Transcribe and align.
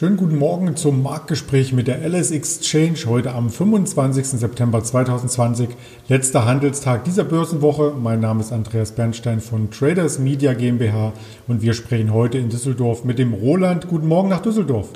Schönen 0.00 0.16
guten 0.16 0.38
Morgen 0.38 0.76
zum 0.76 1.02
Marktgespräch 1.02 1.74
mit 1.74 1.86
der 1.86 2.02
LS 2.08 2.30
Exchange 2.30 3.00
heute 3.04 3.34
am 3.34 3.50
25. 3.50 4.28
September 4.28 4.82
2020, 4.82 5.68
letzter 6.08 6.46
Handelstag 6.46 7.04
dieser 7.04 7.24
Börsenwoche. 7.24 7.92
Mein 8.00 8.20
Name 8.20 8.40
ist 8.40 8.50
Andreas 8.50 8.92
Bernstein 8.92 9.40
von 9.40 9.70
Traders 9.70 10.18
Media 10.18 10.54
GmbH 10.54 11.12
und 11.48 11.60
wir 11.60 11.74
sprechen 11.74 12.14
heute 12.14 12.38
in 12.38 12.48
Düsseldorf 12.48 13.04
mit 13.04 13.18
dem 13.18 13.34
Roland. 13.34 13.88
Guten 13.88 14.08
Morgen 14.08 14.30
nach 14.30 14.40
Düsseldorf. 14.40 14.88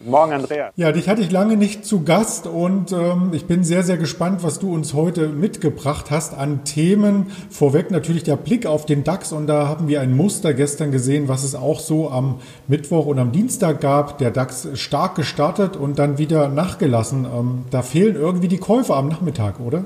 Morgen, 0.00 0.32
Andreas. 0.32 0.72
Ja, 0.76 0.92
dich 0.92 1.08
hatte 1.08 1.22
ich 1.22 1.32
lange 1.32 1.56
nicht 1.56 1.84
zu 1.84 2.04
Gast 2.04 2.46
und 2.46 2.92
ähm, 2.92 3.30
ich 3.32 3.48
bin 3.48 3.64
sehr, 3.64 3.82
sehr 3.82 3.96
gespannt, 3.96 4.44
was 4.44 4.60
du 4.60 4.72
uns 4.72 4.94
heute 4.94 5.28
mitgebracht 5.28 6.12
hast 6.12 6.38
an 6.38 6.62
Themen. 6.64 7.32
Vorweg 7.50 7.90
natürlich 7.90 8.22
der 8.22 8.36
Blick 8.36 8.64
auf 8.64 8.86
den 8.86 9.02
DAX 9.02 9.32
und 9.32 9.48
da 9.48 9.66
haben 9.66 9.88
wir 9.88 10.00
ein 10.00 10.16
Muster 10.16 10.54
gestern 10.54 10.92
gesehen, 10.92 11.26
was 11.26 11.42
es 11.42 11.56
auch 11.56 11.80
so 11.80 12.10
am 12.10 12.40
Mittwoch 12.68 13.06
und 13.06 13.18
am 13.18 13.32
Dienstag 13.32 13.80
gab. 13.80 14.18
Der 14.18 14.30
DAX 14.30 14.68
stark 14.74 15.16
gestartet 15.16 15.76
und 15.76 15.98
dann 15.98 16.16
wieder 16.16 16.48
nachgelassen. 16.48 17.24
Ähm, 17.24 17.64
da 17.72 17.82
fehlen 17.82 18.14
irgendwie 18.14 18.48
die 18.48 18.58
Käufer 18.58 18.94
am 18.94 19.08
Nachmittag, 19.08 19.58
oder? 19.58 19.82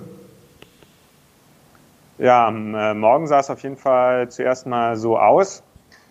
Ja, 2.18 2.48
am 2.48 2.74
äh, 2.74 2.92
Morgen 2.92 3.26
sah 3.28 3.40
es 3.40 3.48
auf 3.48 3.62
jeden 3.62 3.78
Fall 3.78 4.28
zuerst 4.28 4.66
mal 4.66 4.94
so 4.96 5.18
aus, 5.18 5.62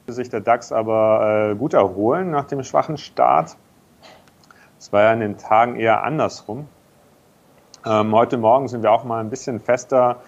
sich 0.08 0.30
der 0.30 0.42
DAX 0.42 0.72
aber 0.72 1.52
äh, 1.52 1.56
gut 1.56 1.75
erholen 1.75 2.31
nach 2.31 2.45
dem 2.45 2.64
schwachen 2.64 2.97
Start. 2.97 3.58
Es 4.82 4.92
war 4.92 5.04
ja 5.04 5.14
in 5.14 5.20
den 5.20 5.38
Tagen 5.38 5.76
eher 5.76 6.04
andersrum. 6.04 6.68
Ähm, 7.86 8.16
heute 8.16 8.40
Morgen 8.40 8.68
sind 8.68 8.82
wir 8.82 8.92
auch 8.92 9.04
mal 9.04 9.20
ein 9.20 9.30
bisschen 9.30 9.60
fester 9.60 10.24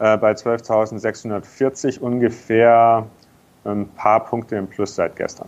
äh, 0.00 0.16
bei 0.16 0.32
12.640 0.32 2.00
ungefähr 2.00 3.06
ein 3.64 3.88
paar 3.90 4.24
Punkte 4.24 4.56
im 4.56 4.66
Plus 4.66 4.96
seit 4.96 5.14
gestern. 5.14 5.46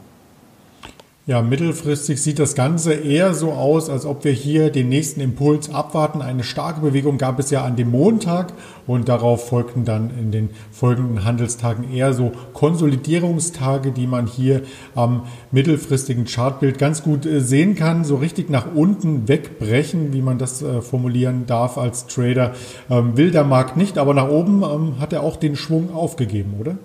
Ja, 1.28 1.42
mittelfristig 1.42 2.22
sieht 2.22 2.38
das 2.38 2.54
Ganze 2.54 2.94
eher 2.94 3.34
so 3.34 3.50
aus, 3.50 3.90
als 3.90 4.06
ob 4.06 4.22
wir 4.22 4.30
hier 4.30 4.70
den 4.70 4.88
nächsten 4.88 5.20
Impuls 5.20 5.74
abwarten. 5.74 6.22
Eine 6.22 6.44
starke 6.44 6.80
Bewegung 6.80 7.18
gab 7.18 7.40
es 7.40 7.50
ja 7.50 7.64
an 7.64 7.74
dem 7.74 7.90
Montag 7.90 8.52
und 8.86 9.08
darauf 9.08 9.48
folgten 9.48 9.84
dann 9.84 10.10
in 10.16 10.30
den 10.30 10.50
folgenden 10.70 11.24
Handelstagen 11.24 11.92
eher 11.92 12.12
so 12.12 12.30
Konsolidierungstage, 12.52 13.90
die 13.90 14.06
man 14.06 14.28
hier 14.28 14.62
am 14.94 15.24
mittelfristigen 15.50 16.26
Chartbild 16.26 16.78
ganz 16.78 17.02
gut 17.02 17.26
äh, 17.26 17.40
sehen 17.40 17.74
kann. 17.74 18.04
So 18.04 18.14
richtig 18.14 18.48
nach 18.48 18.72
unten 18.72 19.26
wegbrechen, 19.26 20.12
wie 20.12 20.22
man 20.22 20.38
das 20.38 20.62
äh, 20.62 20.80
formulieren 20.80 21.44
darf 21.48 21.76
als 21.76 22.06
Trader, 22.06 22.52
ähm, 22.88 23.16
will 23.16 23.32
der 23.32 23.42
Markt 23.42 23.76
nicht, 23.76 23.98
aber 23.98 24.14
nach 24.14 24.28
oben 24.28 24.62
ähm, 24.62 25.00
hat 25.00 25.12
er 25.12 25.24
auch 25.24 25.34
den 25.34 25.56
Schwung 25.56 25.92
aufgegeben, 25.92 26.54
oder? 26.60 26.76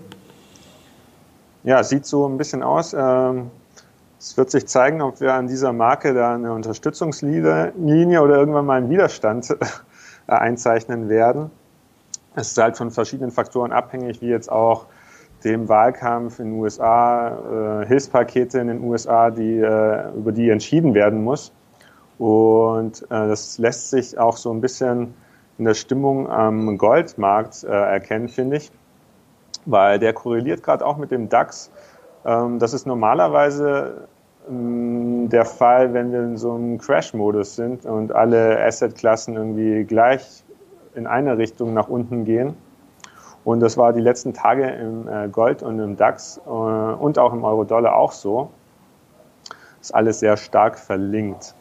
Ja, 1.63 1.83
sieht 1.83 2.07
so 2.07 2.27
ein 2.27 2.39
bisschen 2.39 2.63
aus. 2.63 2.95
Ähm 2.97 3.51
es 4.21 4.37
wird 4.37 4.51
sich 4.51 4.67
zeigen, 4.67 5.01
ob 5.01 5.19
wir 5.19 5.33
an 5.33 5.47
dieser 5.47 5.73
Marke 5.73 6.13
da 6.13 6.35
eine 6.35 6.53
Unterstützungslinie 6.53 7.73
oder 8.21 8.37
irgendwann 8.37 8.67
mal 8.67 8.77
einen 8.77 8.89
Widerstand 8.91 9.49
äh, 9.49 9.55
einzeichnen 10.27 11.09
werden. 11.09 11.49
Es 12.35 12.51
ist 12.51 12.57
halt 12.59 12.77
von 12.77 12.91
verschiedenen 12.91 13.31
Faktoren 13.31 13.71
abhängig, 13.71 14.21
wie 14.21 14.27
jetzt 14.27 14.51
auch 14.51 14.85
dem 15.43 15.67
Wahlkampf 15.67 16.37
in 16.37 16.51
den 16.51 16.59
USA, 16.59 17.81
äh, 17.81 17.87
Hilfspakete 17.87 18.59
in 18.59 18.67
den 18.67 18.83
USA, 18.83 19.31
die, 19.31 19.57
äh, 19.57 20.11
über 20.15 20.31
die 20.31 20.51
entschieden 20.51 20.93
werden 20.93 21.23
muss. 21.23 21.51
Und 22.19 23.03
das 23.09 23.57
lässt 23.57 23.89
sich 23.89 24.19
auch 24.19 24.37
so 24.37 24.53
ein 24.53 24.61
bisschen 24.61 25.15
in 25.57 25.65
der 25.65 25.73
Stimmung 25.73 26.29
am 26.29 26.77
Goldmarkt 26.77 27.63
erkennen, 27.63 28.29
finde 28.29 28.57
ich, 28.57 28.71
weil 29.65 29.97
der 29.97 30.13
korreliert 30.13 30.61
gerade 30.61 30.85
auch 30.85 30.97
mit 30.97 31.09
dem 31.09 31.29
DAX. 31.29 31.71
Ähm, 32.25 32.59
das 32.59 32.73
ist 32.73 32.85
normalerweise 32.85 34.07
ähm, 34.49 35.29
der 35.29 35.45
Fall, 35.45 35.93
wenn 35.93 36.11
wir 36.11 36.21
in 36.21 36.37
so 36.37 36.53
einem 36.53 36.77
Crash-Modus 36.77 37.55
sind 37.55 37.85
und 37.85 38.11
alle 38.11 38.63
Asset-Klassen 38.63 39.35
irgendwie 39.35 39.83
gleich 39.83 40.43
in 40.95 41.07
eine 41.07 41.37
Richtung 41.37 41.73
nach 41.73 41.87
unten 41.87 42.25
gehen. 42.25 42.55
Und 43.43 43.59
das 43.59 43.77
war 43.77 43.91
die 43.93 44.01
letzten 44.01 44.33
Tage 44.33 44.67
im 44.69 45.07
äh, 45.07 45.27
Gold 45.27 45.63
und 45.63 45.79
im 45.79 45.97
DAX 45.97 46.39
äh, 46.45 46.49
und 46.49 47.17
auch 47.17 47.33
im 47.33 47.43
Euro-Dollar 47.43 47.95
auch 47.95 48.11
so. 48.11 48.51
Ist 49.79 49.95
alles 49.95 50.19
sehr 50.19 50.37
stark 50.37 50.77
verlinkt. 50.77 51.55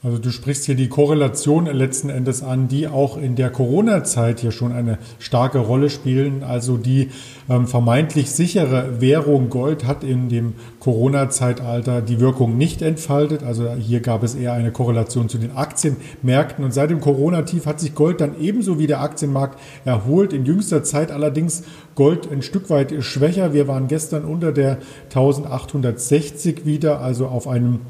Also 0.00 0.18
du 0.18 0.30
sprichst 0.30 0.64
hier 0.66 0.76
die 0.76 0.88
Korrelation 0.88 1.66
letzten 1.66 2.08
Endes 2.08 2.44
an, 2.44 2.68
die 2.68 2.86
auch 2.86 3.16
in 3.16 3.34
der 3.34 3.50
Corona-Zeit 3.50 4.38
hier 4.38 4.52
schon 4.52 4.70
eine 4.70 4.98
starke 5.18 5.58
Rolle 5.58 5.90
spielen. 5.90 6.44
Also 6.44 6.76
die 6.76 7.08
ähm, 7.50 7.66
vermeintlich 7.66 8.30
sichere 8.30 9.00
Währung 9.00 9.50
Gold 9.50 9.88
hat 9.88 10.04
in 10.04 10.28
dem 10.28 10.54
Corona-Zeitalter 10.78 12.00
die 12.00 12.20
Wirkung 12.20 12.56
nicht 12.56 12.80
entfaltet. 12.80 13.42
Also 13.42 13.72
hier 13.72 13.98
gab 13.98 14.22
es 14.22 14.36
eher 14.36 14.52
eine 14.52 14.70
Korrelation 14.70 15.28
zu 15.28 15.36
den 15.36 15.56
Aktienmärkten. 15.56 16.64
Und 16.64 16.72
seit 16.72 16.90
dem 16.90 17.00
Corona-Tief 17.00 17.66
hat 17.66 17.80
sich 17.80 17.96
Gold 17.96 18.20
dann 18.20 18.40
ebenso 18.40 18.78
wie 18.78 18.86
der 18.86 19.00
Aktienmarkt 19.00 19.58
erholt. 19.84 20.32
In 20.32 20.44
jüngster 20.44 20.84
Zeit 20.84 21.10
allerdings 21.10 21.64
Gold 21.96 22.30
ein 22.30 22.42
Stück 22.42 22.70
weit 22.70 22.94
schwächer. 23.02 23.52
Wir 23.52 23.66
waren 23.66 23.88
gestern 23.88 24.24
unter 24.24 24.52
der 24.52 24.78
1860 25.06 26.64
wieder, 26.64 27.00
also 27.00 27.26
auf 27.26 27.48
einem 27.48 27.80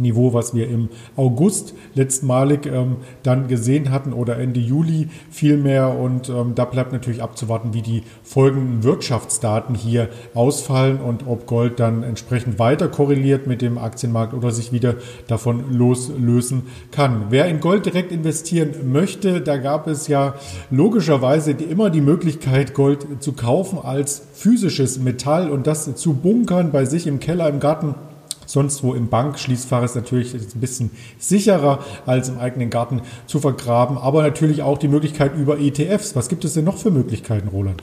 Niveau, 0.00 0.32
was 0.32 0.54
wir 0.54 0.68
im 0.68 0.88
August 1.16 1.74
letztmalig 1.94 2.66
ähm, 2.66 2.96
dann 3.22 3.48
gesehen 3.48 3.90
hatten 3.90 4.12
oder 4.12 4.38
Ende 4.38 4.60
Juli 4.60 5.08
vielmehr. 5.30 5.98
Und 5.98 6.28
ähm, 6.28 6.54
da 6.54 6.64
bleibt 6.64 6.92
natürlich 6.92 7.22
abzuwarten, 7.22 7.74
wie 7.74 7.82
die 7.82 8.02
folgenden 8.22 8.82
Wirtschaftsdaten 8.82 9.74
hier 9.74 10.08
ausfallen 10.34 10.98
und 11.00 11.26
ob 11.26 11.46
Gold 11.46 11.80
dann 11.80 12.02
entsprechend 12.02 12.58
weiter 12.58 12.88
korreliert 12.88 13.46
mit 13.46 13.62
dem 13.62 13.78
Aktienmarkt 13.78 14.34
oder 14.34 14.50
sich 14.50 14.72
wieder 14.72 14.94
davon 15.26 15.72
loslösen 15.72 16.62
kann. 16.90 17.26
Wer 17.30 17.46
in 17.46 17.60
Gold 17.60 17.86
direkt 17.86 18.12
investieren 18.12 18.70
möchte, 18.92 19.40
da 19.40 19.56
gab 19.56 19.86
es 19.86 20.08
ja 20.08 20.34
logischerweise 20.70 21.52
immer 21.52 21.90
die 21.90 22.00
Möglichkeit, 22.00 22.74
Gold 22.74 23.06
zu 23.20 23.32
kaufen 23.32 23.78
als 23.82 24.22
physisches 24.32 24.98
Metall 24.98 25.50
und 25.50 25.66
das 25.66 25.94
zu 25.94 26.14
bunkern 26.14 26.72
bei 26.72 26.84
sich 26.84 27.06
im 27.06 27.20
Keller, 27.20 27.48
im 27.48 27.60
Garten 27.60 27.94
sonst 28.50 28.82
wo 28.82 28.94
im 28.94 29.08
Bankschließfach 29.08 29.82
ist 29.82 29.94
natürlich 29.94 30.34
ein 30.34 30.60
bisschen 30.60 30.90
sicherer 31.18 31.78
als 32.06 32.28
im 32.28 32.38
eigenen 32.38 32.70
Garten 32.70 33.02
zu 33.26 33.38
vergraben, 33.38 33.96
aber 33.96 34.22
natürlich 34.22 34.62
auch 34.62 34.78
die 34.78 34.88
Möglichkeit 34.88 35.34
über 35.36 35.58
ETFs. 35.58 36.16
Was 36.16 36.28
gibt 36.28 36.44
es 36.44 36.54
denn 36.54 36.64
noch 36.64 36.78
für 36.78 36.90
Möglichkeiten, 36.90 37.48
Roland? 37.48 37.82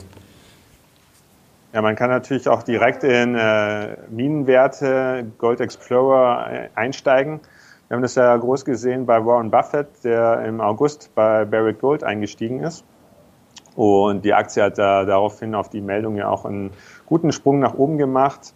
Ja, 1.72 1.82
man 1.82 1.96
kann 1.96 2.10
natürlich 2.10 2.48
auch 2.48 2.62
direkt 2.62 3.04
in 3.04 3.34
äh, 3.34 3.96
Minenwerte, 4.10 5.26
Gold 5.38 5.60
Explorer 5.60 6.46
äh, 6.50 6.68
einsteigen. 6.74 7.40
Wir 7.88 7.94
haben 7.94 8.02
das 8.02 8.14
ja 8.14 8.36
groß 8.36 8.64
gesehen 8.64 9.06
bei 9.06 9.24
Warren 9.24 9.50
Buffett, 9.50 9.88
der 10.04 10.44
im 10.44 10.60
August 10.60 11.10
bei 11.14 11.44
Barrick 11.44 11.80
Gold 11.80 12.04
eingestiegen 12.04 12.60
ist. 12.62 12.84
Und 13.76 14.24
die 14.24 14.34
Aktie 14.34 14.62
hat 14.62 14.76
da 14.76 15.04
daraufhin 15.04 15.54
auf 15.54 15.70
die 15.70 15.80
Meldung 15.80 16.16
ja 16.16 16.28
auch 16.28 16.44
einen 16.44 16.70
guten 17.06 17.32
Sprung 17.32 17.60
nach 17.60 17.74
oben 17.74 17.96
gemacht. 17.96 18.54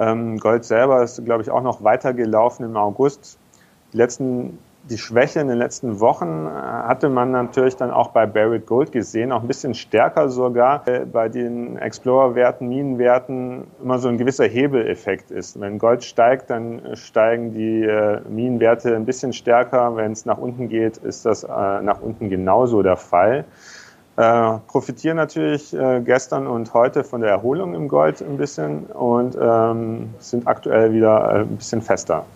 Ähm, 0.00 0.38
Gold 0.38 0.64
selber 0.64 1.02
ist, 1.02 1.22
glaube 1.24 1.42
ich, 1.42 1.50
auch 1.50 1.62
noch 1.62 1.84
weiter 1.84 2.14
gelaufen 2.14 2.64
im 2.64 2.76
August. 2.76 3.38
Die 3.92 3.98
letzten, 3.98 4.58
die 4.88 4.96
Schwäche 4.96 5.40
in 5.40 5.48
den 5.48 5.58
letzten 5.58 6.00
Wochen 6.00 6.46
äh, 6.46 6.50
hatte 6.50 7.10
man 7.10 7.32
natürlich 7.32 7.76
dann 7.76 7.90
auch 7.90 8.08
bei 8.08 8.24
Barrett 8.24 8.64
Gold 8.64 8.92
gesehen, 8.92 9.30
auch 9.30 9.42
ein 9.42 9.46
bisschen 9.46 9.74
stärker 9.74 10.30
sogar 10.30 10.88
äh, 10.88 11.04
bei 11.04 11.28
den 11.28 11.76
Explorer-Werten, 11.76 12.66
Minenwerten 12.66 13.64
immer 13.82 13.98
so 13.98 14.08
ein 14.08 14.16
gewisser 14.16 14.46
Hebeleffekt 14.46 15.30
ist. 15.30 15.60
Wenn 15.60 15.78
Gold 15.78 16.02
steigt, 16.02 16.48
dann 16.48 16.80
steigen 16.94 17.52
die 17.52 17.82
äh, 17.82 18.22
Minenwerte 18.26 18.96
ein 18.96 19.04
bisschen 19.04 19.34
stärker. 19.34 19.96
Wenn 19.96 20.12
es 20.12 20.24
nach 20.24 20.38
unten 20.38 20.70
geht, 20.70 20.96
ist 20.96 21.26
das 21.26 21.46
nach 21.46 22.00
unten 22.00 22.30
genauso 22.30 22.82
der 22.82 22.96
Fall. 22.96 23.44
Äh, 24.20 24.58
profitieren 24.66 25.16
natürlich 25.16 25.72
äh, 25.72 26.02
gestern 26.04 26.46
und 26.46 26.74
heute 26.74 27.04
von 27.04 27.22
der 27.22 27.30
Erholung 27.30 27.74
im 27.74 27.88
Gold 27.88 28.20
ein 28.20 28.36
bisschen 28.36 28.80
und 28.84 29.34
ähm, 29.40 30.10
sind 30.18 30.46
aktuell 30.46 30.92
wieder 30.92 31.36
äh, 31.36 31.38
ein 31.40 31.56
bisschen 31.56 31.80
fester. 31.80 32.26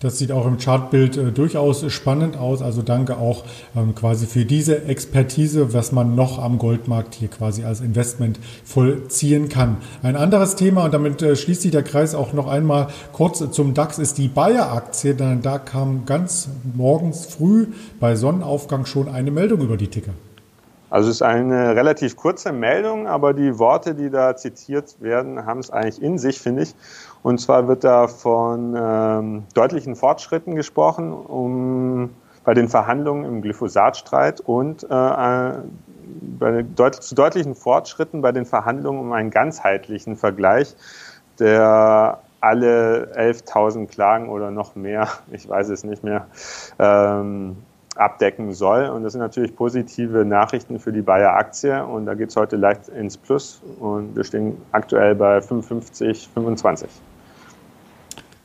Das 0.00 0.18
sieht 0.18 0.32
auch 0.32 0.44
im 0.44 0.58
Chartbild 0.58 1.16
äh, 1.16 1.30
durchaus 1.30 1.88
spannend 1.92 2.36
aus. 2.36 2.62
Also 2.62 2.82
danke 2.82 3.18
auch 3.18 3.44
ähm, 3.76 3.94
quasi 3.94 4.26
für 4.26 4.44
diese 4.44 4.86
Expertise, 4.86 5.72
was 5.72 5.92
man 5.92 6.16
noch 6.16 6.42
am 6.42 6.58
Goldmarkt 6.58 7.14
hier 7.14 7.28
quasi 7.28 7.62
als 7.62 7.80
Investment 7.80 8.40
vollziehen 8.64 9.48
kann. 9.48 9.76
Ein 10.02 10.16
anderes 10.16 10.56
Thema, 10.56 10.86
und 10.86 10.94
damit 10.94 11.22
äh, 11.22 11.36
schließt 11.36 11.62
sich 11.62 11.70
der 11.70 11.84
Kreis 11.84 12.16
auch 12.16 12.32
noch 12.32 12.48
einmal 12.48 12.88
kurz 13.12 13.48
zum 13.52 13.72
DAX, 13.72 14.00
ist 14.00 14.18
die 14.18 14.26
Bayer-Aktie. 14.26 15.14
Da 15.14 15.58
kam 15.60 16.06
ganz 16.06 16.48
morgens 16.74 17.24
früh 17.24 17.68
bei 18.00 18.16
Sonnenaufgang 18.16 18.84
schon 18.84 19.08
eine 19.08 19.30
Meldung 19.30 19.60
über 19.60 19.76
die 19.76 19.86
Ticker. 19.86 20.10
Also 20.92 21.08
es 21.08 21.16
ist 21.16 21.22
eine 21.22 21.74
relativ 21.74 22.16
kurze 22.16 22.52
Meldung, 22.52 23.06
aber 23.06 23.32
die 23.32 23.58
Worte, 23.58 23.94
die 23.94 24.10
da 24.10 24.36
zitiert 24.36 25.00
werden, 25.00 25.46
haben 25.46 25.60
es 25.60 25.70
eigentlich 25.70 26.02
in 26.02 26.18
sich, 26.18 26.38
finde 26.38 26.64
ich. 26.64 26.74
Und 27.22 27.40
zwar 27.40 27.66
wird 27.66 27.82
da 27.82 28.08
von 28.08 28.76
ähm, 28.76 29.44
deutlichen 29.54 29.96
Fortschritten 29.96 30.54
gesprochen, 30.54 31.14
um 31.14 32.10
bei 32.44 32.52
den 32.52 32.68
Verhandlungen 32.68 33.24
im 33.24 33.40
Glyphosatstreit 33.40 34.42
und 34.42 34.82
äh, 34.82 34.86
bei 34.90 36.62
deut 36.76 36.96
zu 36.96 37.14
deutlichen 37.14 37.54
Fortschritten 37.54 38.20
bei 38.20 38.32
den 38.32 38.44
Verhandlungen 38.44 39.00
um 39.00 39.12
einen 39.12 39.30
ganzheitlichen 39.30 40.16
Vergleich 40.16 40.76
der 41.38 42.18
alle 42.42 43.12
11.000 43.16 43.86
Klagen 43.86 44.28
oder 44.28 44.50
noch 44.50 44.74
mehr, 44.74 45.08
ich 45.32 45.48
weiß 45.48 45.70
es 45.70 45.84
nicht 45.84 46.04
mehr, 46.04 46.26
ähm, 46.78 47.56
abdecken 47.96 48.52
soll. 48.52 48.88
Und 48.88 49.02
das 49.02 49.12
sind 49.12 49.20
natürlich 49.20 49.54
positive 49.54 50.24
Nachrichten 50.24 50.78
für 50.78 50.92
die 50.92 51.02
Bayer-Aktie. 51.02 51.84
Und 51.84 52.06
da 52.06 52.14
geht 52.14 52.30
es 52.30 52.36
heute 52.36 52.56
leicht 52.56 52.88
ins 52.88 53.16
Plus. 53.16 53.62
Und 53.80 54.16
wir 54.16 54.24
stehen 54.24 54.56
aktuell 54.72 55.14
bei 55.14 55.40
55, 55.40 56.28
25. 56.32 56.88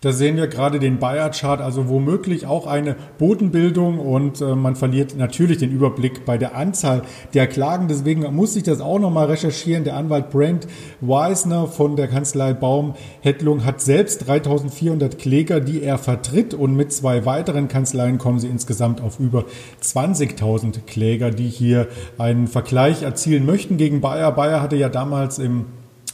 Da 0.01 0.11
sehen 0.11 0.37
wir 0.37 0.45
gerade 0.45 0.77
den 0.77 0.99
Bayer-Chart, 0.99 1.59
also 1.59 1.89
womöglich 1.89 2.45
auch 2.45 2.67
eine 2.67 2.95
Bodenbildung 3.17 3.97
und 3.97 4.41
äh, 4.41 4.55
man 4.55 4.75
verliert 4.75 5.17
natürlich 5.17 5.57
den 5.57 5.71
Überblick 5.71 6.23
bei 6.23 6.37
der 6.37 6.55
Anzahl 6.55 7.01
der 7.33 7.47
Klagen. 7.47 7.87
Deswegen 7.87 8.21
muss 8.35 8.55
ich 8.55 8.61
das 8.61 8.79
auch 8.79 8.99
nochmal 8.99 9.25
recherchieren. 9.25 9.85
Der 9.85 9.95
Anwalt 9.95 10.29
Brent 10.29 10.67
Weisner 11.01 11.65
von 11.65 11.95
der 11.95 12.07
Kanzlei 12.07 12.53
Baum 12.53 12.93
Hettlung 13.21 13.65
hat 13.65 13.81
selbst 13.81 14.27
3400 14.27 15.17
Kläger, 15.17 15.61
die 15.61 15.81
er 15.81 15.97
vertritt 15.97 16.53
und 16.53 16.75
mit 16.75 16.93
zwei 16.93 17.25
weiteren 17.25 17.67
Kanzleien 17.67 18.19
kommen 18.19 18.37
sie 18.37 18.49
insgesamt 18.49 19.01
auf 19.01 19.19
über 19.19 19.45
20.000 19.81 20.81
Kläger, 20.85 21.31
die 21.31 21.49
hier 21.49 21.87
einen 22.19 22.45
Vergleich 22.45 23.01
erzielen 23.01 23.47
möchten 23.47 23.77
gegen 23.77 23.99
Bayer. 23.99 24.31
Bayer 24.31 24.61
hatte 24.61 24.75
ja 24.75 24.89
damals 24.89 25.39
im 25.39 25.65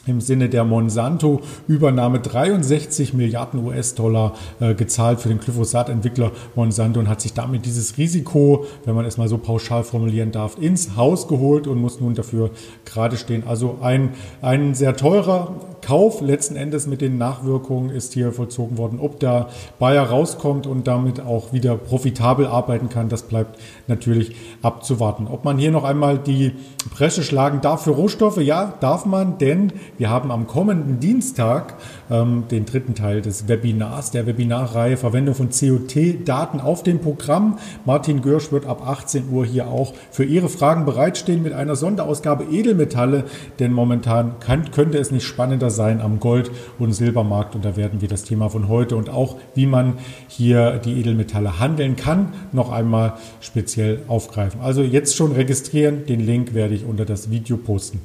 im 0.06 0.22
Sinne 0.22 0.50
der 0.50 0.66
Monsanto-Übernahme 0.66 2.20
63 2.20 3.14
Milliarden 3.14 3.66
US-Dollar 3.66 4.34
äh, 4.60 4.74
gezahlt 4.74 5.22
für 5.22 5.30
den 5.30 5.40
Glyphosat-Entwickler 5.40 6.32
Monsanto 6.56 7.00
und 7.00 7.08
hat 7.08 7.22
sich 7.22 7.34
damit 7.34 7.66
dieses 7.66 7.98
Risiko, 7.98 8.66
wenn 8.86 8.96
man 8.96 9.06
es 9.06 9.18
mal 9.18 9.28
so 9.28 9.38
pauschal 9.38 9.84
formulieren 9.84 10.32
darf, 10.32 10.58
ins 10.60 10.96
Haus 10.98 11.28
geholt 11.28 11.68
und 11.68 11.80
muss 11.80 12.02
nun 12.02 12.16
dafür 12.16 12.52
gerade 12.86 13.18
stehen. 13.18 13.44
Also 13.48 13.78
ein, 13.82 14.10
ein 14.42 14.76
sehr 14.76 14.96
teurer 14.96 15.56
Kauf 15.86 16.22
letzten 16.22 16.56
Endes 16.56 16.88
mit 16.88 17.02
den 17.02 17.18
Nachwirkungen 17.18 17.90
ist 17.90 18.14
hier 18.14 18.32
vollzogen 18.32 18.78
worden. 18.78 19.00
Ob 19.02 19.20
da 19.20 19.50
Bayer 19.80 20.04
rauskommt 20.04 20.66
und 20.66 20.88
damit 20.88 21.20
auch 21.20 21.52
wieder 21.52 21.76
profitabel 21.76 22.48
arbeiten 22.48 22.88
kann, 22.88 23.10
das 23.10 23.24
bleibt 23.24 23.60
natürlich 23.88 24.34
abzuwarten. 24.62 25.28
Ob 25.28 25.44
man 25.44 25.58
hier 25.58 25.72
noch 25.72 25.84
einmal 25.84 26.18
die 26.18 26.54
Bresche 26.90 27.22
schlagen 27.22 27.60
darf 27.60 27.84
für 27.84 27.92
Rohstoffe, 27.92 28.38
ja, 28.38 28.74
darf 28.80 29.06
man, 29.06 29.38
denn 29.40 29.74
wir 29.98 30.10
haben 30.10 30.32
am 30.32 30.48
kommenden 30.48 31.02
Dienstag 31.02 31.76
ähm, 32.10 32.46
den 32.50 32.66
dritten 32.66 32.96
Teil 32.96 33.22
des 33.22 33.50
Webinars, 33.50 34.12
der 34.12 34.26
Webinarreihe 34.26 34.96
Verwendung 34.96 35.36
von 35.36 35.50
COT-Daten 35.50 36.62
auf 36.62 36.84
dem 36.84 37.00
Programm. 37.00 37.58
Martin 37.84 38.22
Görsch 38.22 38.54
wird 38.54 38.66
ab 38.66 38.88
18 38.88 39.30
Uhr 39.30 39.46
hier 39.46 39.68
auch 39.68 39.94
für 40.12 40.24
Ihre 40.24 40.48
Fragen 40.48 40.86
bereitstehen 40.86 41.44
mit 41.44 41.52
einer 41.52 41.76
Sonderausgabe 41.76 42.46
Edelmetalle, 42.46 43.26
denn 43.60 43.74
momentan 43.74 44.40
kann, 44.40 44.72
könnte 44.72 44.98
es 44.98 45.12
nicht 45.12 45.26
spannender 45.26 45.73
sein 45.74 46.00
am 46.00 46.22
Gold- 46.22 46.50
und 46.80 46.94
Silbermarkt 46.94 47.56
und 47.56 47.66
da 47.66 47.76
werden 47.76 48.00
wir 48.00 48.08
das 48.08 48.24
Thema 48.24 48.50
von 48.50 48.70
heute 48.70 48.96
und 48.96 49.10
auch 49.10 49.36
wie 49.54 49.66
man 49.66 49.98
hier 50.30 50.80
die 50.80 50.98
Edelmetalle 51.00 51.60
handeln 51.60 51.98
kann, 51.98 52.34
noch 52.54 52.72
einmal 52.72 53.14
speziell 53.42 54.00
aufgreifen. 54.08 54.62
Also 54.62 54.82
jetzt 54.82 55.18
schon 55.18 55.34
registrieren, 55.34 56.06
den 56.06 56.22
Link 56.22 56.54
werde 56.54 56.74
ich 56.74 56.86
unter 56.86 57.04
das 57.04 57.30
Video 57.30 57.58
posten. 57.58 58.02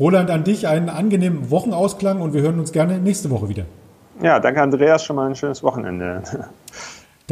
Roland, 0.00 0.30
an 0.30 0.44
dich 0.44 0.66
einen 0.66 0.88
angenehmen 0.88 1.50
Wochenausklang 1.50 2.20
und 2.20 2.32
wir 2.32 2.40
hören 2.40 2.58
uns 2.58 2.72
gerne 2.72 2.98
nächste 2.98 3.28
Woche 3.30 3.48
wieder. 3.50 3.64
Ja, 4.22 4.40
danke 4.40 4.62
Andreas, 4.62 5.04
schon 5.04 5.16
mal 5.16 5.28
ein 5.28 5.36
schönes 5.36 5.62
Wochenende. 5.62 6.22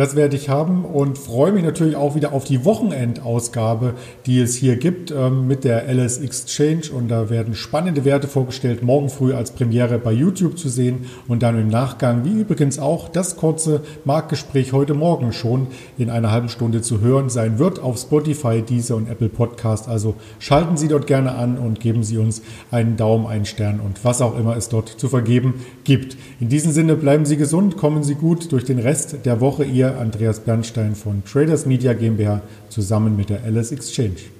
Das 0.00 0.17
werde 0.17 0.35
ich 0.35 0.49
haben 0.49 0.87
und 0.87 1.19
freue 1.19 1.52
mich 1.52 1.62
natürlich 1.62 1.94
auch 1.94 2.14
wieder 2.14 2.32
auf 2.32 2.44
die 2.44 2.64
Wochenendausgabe, 2.64 3.93
die 4.25 4.41
es 4.41 4.55
hier 4.55 4.76
gibt 4.76 5.11
ähm, 5.11 5.47
mit 5.47 5.62
der 5.62 5.93
LS 5.93 6.17
Exchange. 6.23 6.85
Und 6.97 7.08
da 7.08 7.29
werden 7.29 7.55
spannende 7.55 8.06
Werte 8.06 8.26
vorgestellt, 8.26 8.82
morgen 8.82 9.11
früh 9.11 9.35
als 9.35 9.50
Premiere 9.50 9.99
bei 9.99 10.12
YouTube 10.12 10.56
zu 10.58 10.70
sehen 10.70 11.05
und 11.29 11.43
dann 11.43 11.61
im 11.61 11.69
Nachgang, 11.69 12.25
wie 12.25 12.41
übrigens 12.41 12.79
auch 12.79 13.11
das 13.11 13.37
kurze 13.37 13.82
Marktgespräch 14.06 14.73
heute 14.73 14.94
Morgen 14.94 15.35
schon 15.35 15.67
in 15.99 16.08
einer 16.08 16.31
halben 16.31 16.49
Stunde 16.49 16.81
zu 16.81 17.03
hören 17.03 17.29
sein 17.29 17.58
wird 17.58 17.79
auf 17.79 17.99
Spotify, 17.99 18.62
Deezer 18.62 18.96
und 18.96 19.06
Apple 19.06 19.29
Podcast. 19.29 19.87
Also 19.87 20.14
schalten 20.38 20.79
Sie 20.79 20.88
dort 20.88 21.08
gerne 21.08 21.35
an 21.35 21.58
und 21.58 21.79
geben 21.79 22.05
Sie 22.05 22.17
uns 22.17 22.41
einen 22.70 22.96
Daumen, 22.96 23.26
einen 23.26 23.44
Stern 23.44 23.81
und 23.81 24.03
was 24.03 24.23
auch 24.23 24.38
immer 24.38 24.56
es 24.56 24.70
dort 24.70 24.88
zu 24.88 25.11
vergeben 25.11 25.56
gibt. 25.85 26.17
In 26.41 26.49
diesem 26.49 26.73
Sinne 26.73 26.96
bleiben 26.96 27.26
Sie 27.26 27.37
gesund, 27.37 27.76
kommen 27.76 28.03
Sie 28.03 28.14
gut 28.14 28.50
durch 28.50 28.64
den 28.64 28.79
Rest 28.79 29.26
der 29.26 29.43
Woche. 29.43 29.64
Ihr 29.64 29.90
Andreas 29.99 30.41
Bernstein 30.41 30.95
von 30.95 31.25
Traders 31.25 31.67
Media 31.67 31.93
GmbH 31.93 32.43
zusammen 32.69 33.17
mit 33.17 33.31
der 33.31 33.45
Alice 33.45 33.73
Exchange. 33.73 34.40